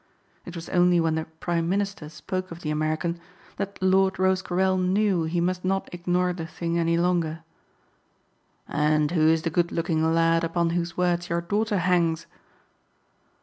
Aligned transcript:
It 0.47 0.55
was 0.55 0.67
only 0.69 0.99
when 0.99 1.13
the 1.13 1.25
prime 1.25 1.69
minister 1.69 2.09
spoke 2.09 2.49
of 2.49 2.61
the 2.61 2.71
American 2.71 3.19
that 3.57 3.79
Lord 3.83 4.17
Rosecarrel 4.17 4.75
knew 4.75 5.25
he 5.25 5.39
must 5.39 5.63
not 5.63 5.93
ignore 5.93 6.33
the 6.33 6.47
thing 6.47 6.79
any 6.79 6.97
longer. 6.97 7.43
"And 8.67 9.11
who 9.11 9.27
is 9.27 9.43
the 9.43 9.51
good 9.51 9.71
looking 9.71 10.03
lad 10.15 10.43
upon 10.43 10.71
whose 10.71 10.97
words 10.97 11.29
your 11.29 11.41
daughter 11.41 11.77
hangs?" 11.77 12.25